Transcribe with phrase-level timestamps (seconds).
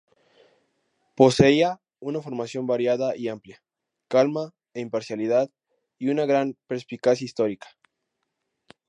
[1.15, 3.61] Poseía una formación variada y amplia,
[4.07, 5.51] calma e imparcialidad,
[5.99, 7.67] y una gran perspicacia histórica.